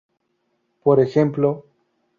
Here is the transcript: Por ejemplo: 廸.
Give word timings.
Por 0.81 0.99
ejemplo: 0.99 1.63
廸. 1.63 1.63